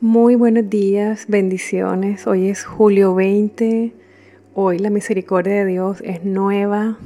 [0.00, 2.28] Muy buenos días, bendiciones.
[2.28, 3.92] Hoy es julio 20.
[4.54, 6.96] Hoy la misericordia de Dios es nueva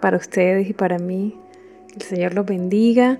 [0.00, 1.34] para ustedes y para mí.
[1.94, 3.18] El Señor los bendiga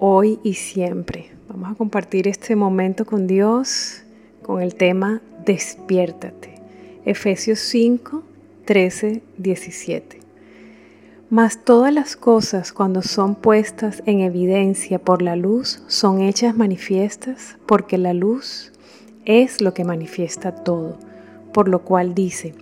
[0.00, 1.30] hoy y siempre.
[1.48, 4.02] Vamos a compartir este momento con Dios
[4.42, 6.56] con el tema Despiértate.
[7.04, 8.24] Efesios 5,
[8.64, 10.25] 13, 17.
[11.28, 17.56] Mas todas las cosas cuando son puestas en evidencia por la luz son hechas manifiestas
[17.66, 18.72] porque la luz
[19.24, 20.98] es lo que manifiesta todo,
[21.52, 22.54] por lo cual dice,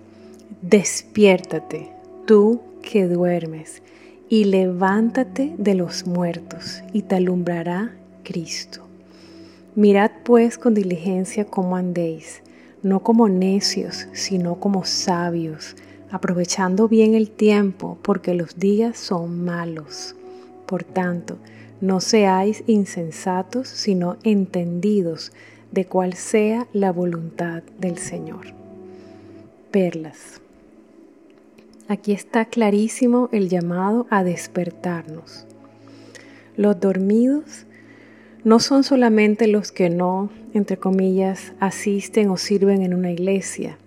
[0.62, 1.92] despiértate,
[2.24, 3.82] tú que duermes,
[4.30, 8.80] y levántate de los muertos, y te alumbrará Cristo.
[9.74, 12.42] Mirad pues con diligencia cómo andéis,
[12.82, 15.76] no como necios, sino como sabios,
[16.14, 20.14] aprovechando bien el tiempo, porque los días son malos.
[20.64, 21.38] Por tanto,
[21.80, 25.32] no seáis insensatos, sino entendidos
[25.72, 28.46] de cuál sea la voluntad del Señor.
[29.72, 30.40] Perlas.
[31.88, 35.46] Aquí está clarísimo el llamado a despertarnos.
[36.56, 37.66] Los dormidos
[38.44, 43.78] no son solamente los que no, entre comillas, asisten o sirven en una iglesia,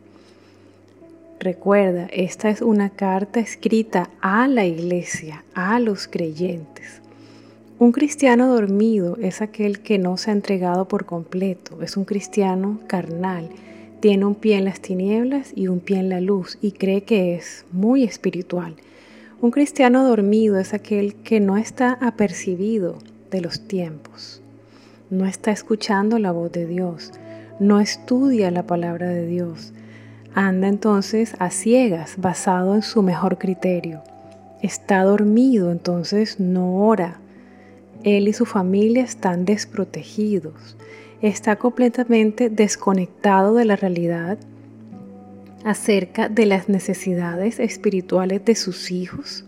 [1.47, 7.01] Recuerda, esta es una carta escrita a la iglesia, a los creyentes.
[7.79, 12.81] Un cristiano dormido es aquel que no se ha entregado por completo, es un cristiano
[12.87, 13.47] carnal,
[14.01, 17.35] tiene un pie en las tinieblas y un pie en la luz y cree que
[17.35, 18.75] es muy espiritual.
[19.39, 22.97] Un cristiano dormido es aquel que no está apercibido
[23.31, 24.41] de los tiempos,
[25.09, 27.13] no está escuchando la voz de Dios,
[27.61, 29.71] no estudia la palabra de Dios,
[30.39, 34.03] Anda entonces a ciegas, basado en su mejor criterio.
[34.61, 37.19] Está dormido, entonces no ora.
[38.03, 40.77] Él y su familia están desprotegidos.
[41.23, 44.37] Está completamente desconectado de la realidad
[45.65, 49.43] acerca de las necesidades espirituales de sus hijos,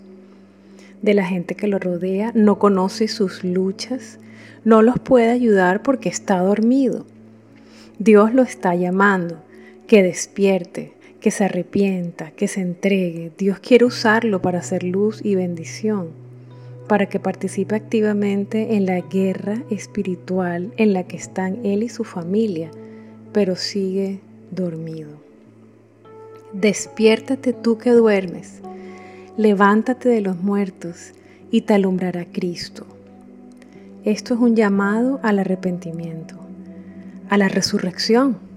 [1.04, 4.18] de la gente que lo rodea, no conoce sus luchas,
[4.66, 7.06] no los puede ayudar porque está dormido.
[8.00, 9.38] Dios lo está llamando
[9.90, 13.32] que despierte, que se arrepienta, que se entregue.
[13.36, 16.10] Dios quiere usarlo para hacer luz y bendición,
[16.88, 22.04] para que participe activamente en la guerra espiritual en la que están él y su
[22.04, 22.70] familia,
[23.34, 24.20] pero sigue
[24.52, 25.10] dormido.
[26.54, 28.62] Despiértate tú que duermes,
[29.38, 31.14] levántate de los muertos
[31.50, 32.86] y te alumbrará Cristo.
[34.06, 36.36] Esto es un llamado al arrepentimiento,
[37.28, 38.49] a la resurrección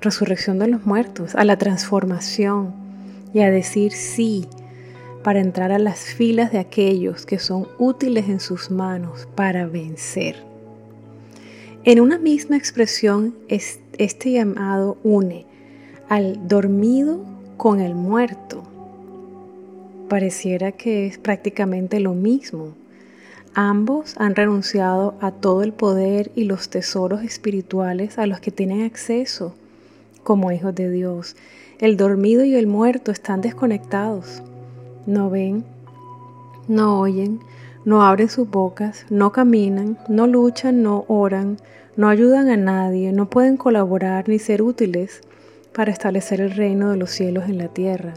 [0.00, 2.72] resurrección de los muertos, a la transformación
[3.32, 4.46] y a decir sí
[5.22, 10.36] para entrar a las filas de aquellos que son útiles en sus manos para vencer.
[11.84, 15.46] En una misma expresión, este llamado une
[16.08, 17.24] al dormido
[17.56, 18.62] con el muerto.
[20.08, 22.74] Pareciera que es prácticamente lo mismo.
[23.54, 28.82] Ambos han renunciado a todo el poder y los tesoros espirituales a los que tienen
[28.82, 29.54] acceso
[30.26, 31.36] como hijos de Dios.
[31.78, 34.42] El dormido y el muerto están desconectados.
[35.06, 35.64] No ven,
[36.66, 37.38] no oyen,
[37.84, 41.58] no abren sus bocas, no caminan, no luchan, no oran,
[41.96, 45.20] no ayudan a nadie, no pueden colaborar ni ser útiles
[45.72, 48.14] para establecer el reino de los cielos en la tierra.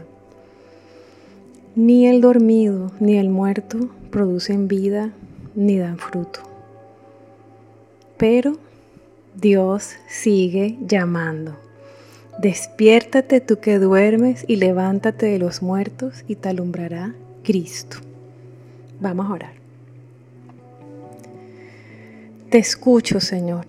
[1.76, 5.12] Ni el dormido ni el muerto producen vida
[5.54, 6.40] ni dan fruto.
[8.16, 8.54] Pero
[9.36, 11.69] Dios sigue llamando.
[12.40, 17.14] Despiértate tú que duermes y levántate de los muertos y te alumbrará
[17.44, 17.98] Cristo.
[18.98, 19.52] Vamos a orar.
[22.48, 23.66] Te escucho, Señor.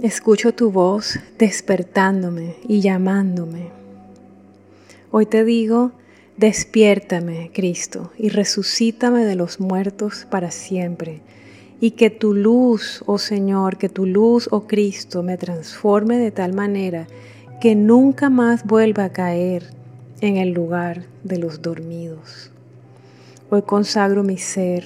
[0.00, 3.70] Escucho tu voz despertándome y llamándome.
[5.10, 5.90] Hoy te digo,
[6.36, 11.22] despiértame, Cristo, y resucítame de los muertos para siempre.
[11.80, 16.52] Y que tu luz, oh Señor, que tu luz, oh Cristo, me transforme de tal
[16.52, 17.08] manera
[17.64, 19.70] que nunca más vuelva a caer
[20.20, 22.50] en el lugar de los dormidos.
[23.48, 24.84] Hoy consagro mi ser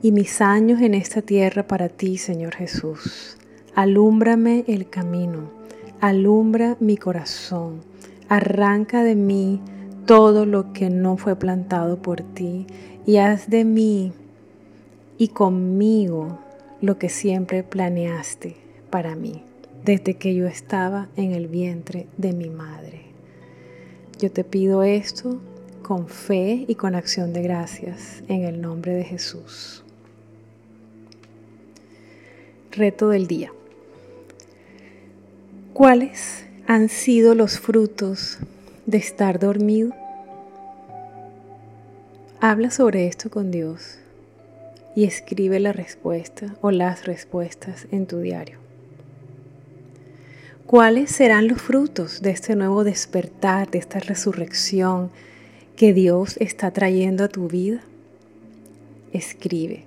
[0.00, 3.36] y mis años en esta tierra para ti, Señor Jesús.
[3.74, 5.50] Alúmbrame el camino,
[6.00, 7.82] alumbra mi corazón,
[8.30, 9.60] arranca de mí
[10.06, 12.66] todo lo que no fue plantado por ti
[13.04, 14.14] y haz de mí
[15.18, 16.38] y conmigo
[16.80, 18.56] lo que siempre planeaste
[18.88, 19.44] para mí
[19.84, 23.02] desde que yo estaba en el vientre de mi madre.
[24.18, 25.40] Yo te pido esto
[25.82, 29.84] con fe y con acción de gracias en el nombre de Jesús.
[32.70, 33.52] Reto del día.
[35.74, 38.38] ¿Cuáles han sido los frutos
[38.86, 39.92] de estar dormido?
[42.40, 43.98] Habla sobre esto con Dios
[44.96, 48.63] y escribe la respuesta o las respuestas en tu diario.
[50.66, 55.10] ¿Cuáles serán los frutos de este nuevo despertar, de esta resurrección
[55.76, 57.82] que Dios está trayendo a tu vida?
[59.12, 59.84] Escribe,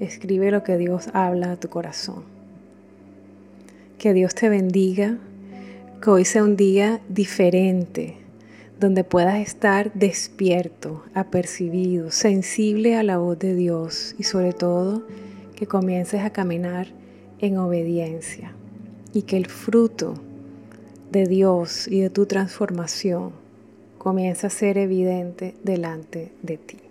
[0.00, 2.24] escribe lo que Dios habla a tu corazón.
[3.96, 5.18] Que Dios te bendiga,
[6.02, 8.16] que hoy sea un día diferente,
[8.80, 15.06] donde puedas estar despierto, apercibido, sensible a la voz de Dios y sobre todo
[15.54, 16.88] que comiences a caminar
[17.38, 18.52] en obediencia
[19.12, 20.14] y que el fruto
[21.10, 23.32] de Dios y de tu transformación
[23.98, 26.87] comience a ser evidente delante de ti.